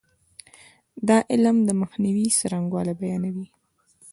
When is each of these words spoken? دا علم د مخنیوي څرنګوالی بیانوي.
دا 1.07 1.17
علم 1.31 1.57
د 1.65 1.69
مخنیوي 1.81 2.27
څرنګوالی 2.39 2.93
بیانوي. 3.01 3.47